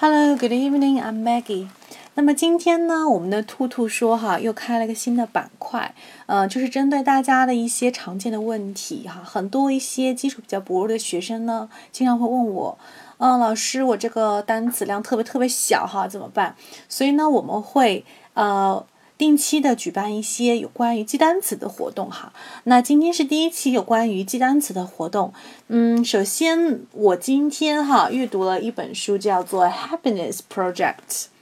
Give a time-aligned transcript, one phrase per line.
[0.00, 1.02] Hello, good evening.
[1.02, 1.66] I'm Maggie.
[2.14, 5.92] 那么今天呢，我们的兔兔说哈，又开了个新的板块，
[6.26, 9.20] 呃，就是针对大家的一些常见的问题哈。
[9.24, 12.78] 很多一些基础比较薄弱的学生呢，经常会问我，
[13.16, 16.54] 嗯，老师，我这个单词量特别特别小哈，怎么办？
[16.88, 18.04] 所以呢，我们会
[18.34, 18.86] 呃。
[19.18, 22.32] 定期的举办一些有关于记单词的活动哈，
[22.64, 25.34] 那今天是第一期有关于记单词的活动。
[25.66, 30.94] 嗯，首先我今天哈阅读了一本书，叫做《Happiness Project》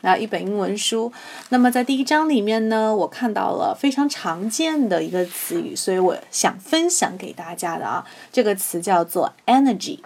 [0.00, 1.12] 啊，一本英文书。
[1.50, 9.98] 那么在第一章里面呢，我看到了非常常见的一个词语，所以我想分享给大家的啊，这个词叫做 energy。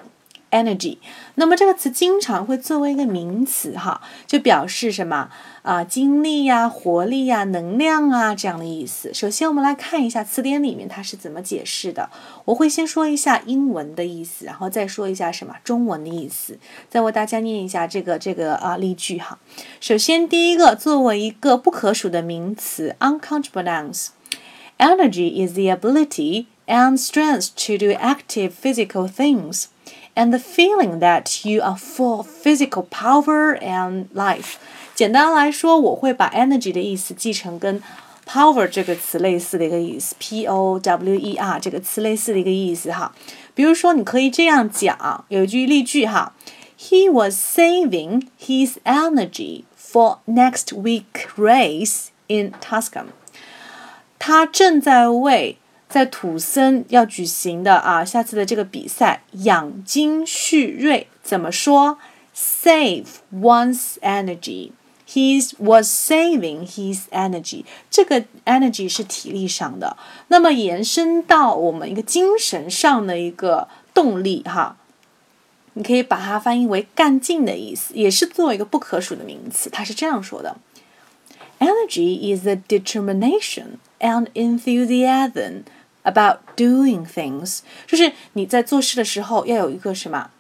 [0.53, 0.99] energy，
[1.35, 5.31] 那么这个词经常会作为一个名词哈，就表示什么
[5.63, 9.13] 啊，精力呀、活力呀、能量啊这样的意思。
[9.13, 12.11] 首先我们来看一下词典里面它是怎么解释的。
[12.45, 19.39] 我会先说一下英文的意思，然后再说一下什么中文的意思，再为大家念一下这个这个啊例句哈。
[19.81, 29.67] 首先第一个，作为一个不可数的名词，uncountable nouns，energy is the ability and strength to do active physical things。
[30.16, 34.56] and the feeling that you are full of physical power and life。
[34.96, 37.82] 简单来说，我会把 energy 的意思记成跟
[38.26, 43.14] power 这个词类似的一个意思，p o w e r 这个词类似的一个意思哈。
[43.54, 46.34] 比如说，你可以这样讲，有一句例句哈，
[46.80, 53.08] He was saving his energy for next week race in Tuscany。
[54.20, 55.58] 他正在为
[55.93, 61.99] 在土森要举行的啊，下次的这个比赛养精蓄锐，怎么说
[62.35, 64.71] ？Save one's energy.
[65.07, 67.67] He was saving his energy.
[67.91, 69.99] 这个 energy 是体力上的，
[70.29, 74.79] 那么延伸到我们一个精神上的一个动力哈，
[75.75, 79.69] 你可以把它翻译为干劲的意思，也是作为一个不可数的名词。
[79.69, 80.57] 它是这样说的
[81.59, 85.65] ：Energy is the determination and enthusiasm.
[86.05, 90.31] About doing things，就是你在做事的时候要有一个什么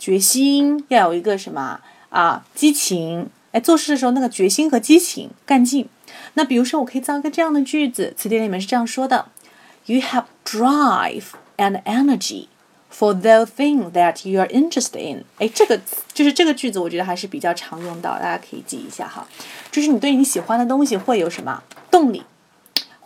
[0.00, 3.30] 决心，要有一个什么啊激情。
[3.52, 5.88] 哎，做事的时候那个决心和激情、干劲。
[6.34, 9.26] 那比如说，我可以造一个这样的句子，词典里面是这样说的
[9.84, 12.48] ：You have drive and energy
[12.92, 15.24] for the thing that you are interested in。
[15.38, 15.80] 哎，这个
[16.12, 19.26] 就是这个句子，我觉得还是比较常用到，大家可以记一下哈。
[19.70, 22.24] 就是你对你喜欢的东西会有什么动力？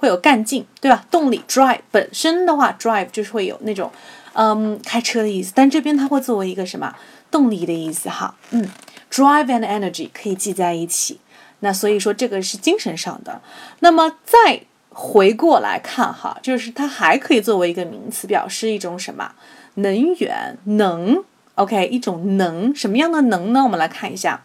[0.01, 1.05] 会有干劲，对吧？
[1.11, 3.93] 动力 drive 本身的话，drive 就是会有那种，
[4.33, 5.53] 嗯，开车的意思。
[5.55, 6.97] 但这边它会作为一个什么
[7.31, 8.35] 动力的意思哈？
[8.51, 8.67] 嗯
[9.13, 11.21] ，drive and energy 可以记在一起。
[11.59, 13.43] 那所以说这个是精神上的。
[13.81, 19.33] 那么再回过来看哈，就是它还可以作为一个名词，表示一种什么
[19.75, 21.23] 能源能
[21.57, 23.63] ？OK，一种能，什么样的能呢？
[23.63, 24.43] 我们来看一下。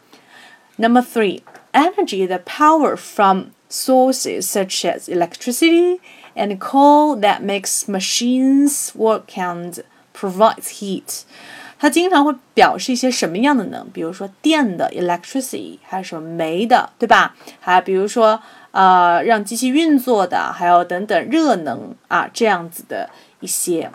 [0.75, 5.99] Number three，energy the power from sources such as electricity
[6.35, 9.83] and coal that makes machines work and
[10.13, 11.23] provides heat。
[11.77, 13.85] 它经常会表示一些什么样的能？
[13.91, 17.35] 比如说电的 electricity，还有什么煤的，对吧？
[17.59, 23.09] 还比如说呃让机器运作的，还有等等热能啊这样子的
[23.41, 23.91] 一些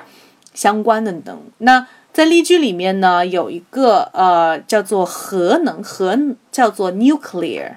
[0.53, 1.41] 相关的能。
[1.59, 6.19] 那在例句里面呢，有一个呃叫做核能，核
[6.53, 7.77] 叫做 nuclear。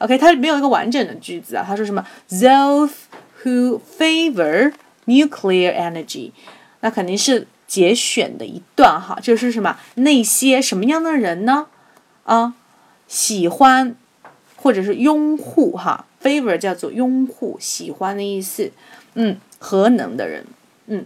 [0.00, 1.64] OK，它没有一个完整的句子啊。
[1.66, 2.92] 他说什么？Those
[3.42, 4.72] who favor
[5.04, 6.32] nuclear energy，
[6.80, 9.18] 那肯定是节选的一段哈。
[9.20, 9.76] 就是什么？
[9.96, 11.66] 那些什么样的人呢？
[12.24, 12.54] 啊，
[13.08, 13.94] 喜欢
[14.56, 16.06] 或者是拥护哈。
[16.22, 18.72] Favor 叫做拥护、喜欢的意思。
[19.14, 20.46] 嗯，核能的人。
[20.86, 21.04] 嗯，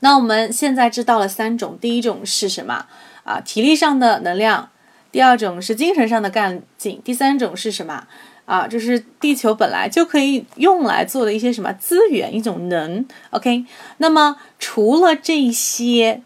[0.00, 1.78] 那我们现在知道了三种。
[1.80, 2.86] 第一种是什么？
[3.22, 4.70] 啊，体力上的能量。
[5.12, 8.06] 第二种是精神上的干劲，第三种是什么
[8.44, 8.68] 啊？
[8.68, 13.04] 就是地球本来就可以用来做的一些什么资源，一种能。
[13.30, 13.64] OK，
[13.98, 16.22] 那么除了这些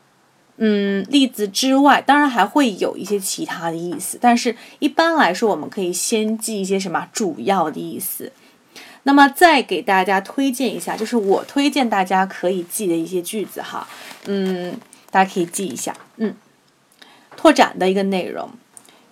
[0.58, 8.32] 嗯例子之外，当然还会有一些其他的意思，但是一般来说，我们可以先记一些什么主要的意思。
[9.04, 13.86] 那么再给大家推荐一下，就是我推荐大家可以记的一些句子哈，
[14.26, 14.74] 嗯，
[15.10, 16.34] 大家可以记一下，嗯，
[17.36, 18.50] 拓展的一个内容。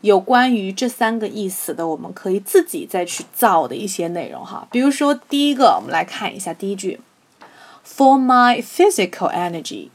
[0.02, 4.66] 有关于这三个意思的，我们可以自己再去造的一些内容哈。
[4.70, 7.00] 比如说第一个，我们来看一下第一句
[7.86, 9.88] ，For my physical energy，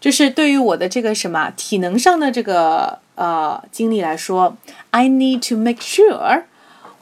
[0.00, 4.56] 就是对于我的这个什么体能上的这个呃精力来说
[4.90, 6.44] ，I need to make sure，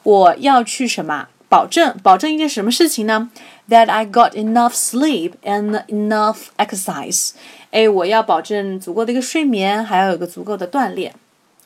[0.02, 3.30] 我要去什么保证保证一件什么事情呢
[3.68, 7.32] ？That I got enough sleep and enough exercise。
[7.70, 11.14] 哎，我要保证足够的一个睡眠，还要有个足够的锻炼。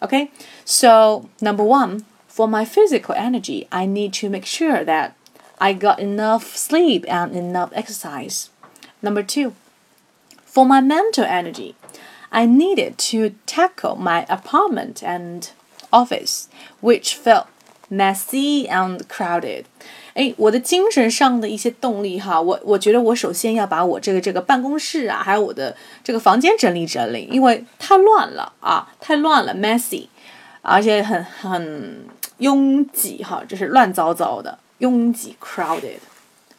[0.02, 0.30] Okay,
[0.64, 5.16] so number one, for my physical energy, I need to make sure that
[5.60, 8.50] I got enough sleep and enough exercise.
[9.02, 9.54] Number two,
[10.44, 11.74] for my mental energy,
[12.32, 15.50] I needed to tackle my apartment and
[15.92, 16.48] office,
[16.80, 17.46] which felt
[17.88, 19.66] messy and crowded.
[20.14, 30.06] 哎，我的精神上的一些动力哈，我我觉得我首先要把我这个这个办公室啊，还有我的这个房间整理整理，因为太乱了啊，太乱了，messy，
[30.62, 32.06] 而且很很
[32.38, 35.98] 拥挤哈，就是乱糟糟的，拥挤，crowded。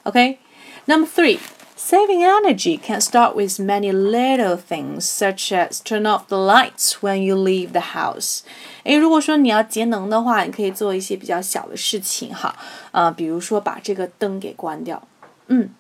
[0.03, 1.39] OK，Number three。
[1.76, 7.34] Saving energy can start with many little things, such as turn off the lights when you
[7.34, 8.42] leave the house.
[8.84, 12.54] 诶，如果说你要节能的话，你可以做一些比较小的事情哈，
[12.92, 15.02] 呃，比如说把这个灯给关掉。
[15.48, 15.70] 嗯，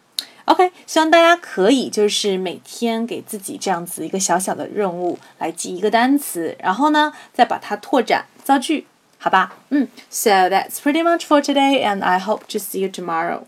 [0.46, 8.86] OK，希望大家可以就是每天给自己这样子一个小小的任务，来记一个单词，然后呢，再把它拓展造句，
[9.18, 9.52] 好吧？
[9.68, 13.42] 嗯，So that's pretty much for today, and I hope to see you tomorrow.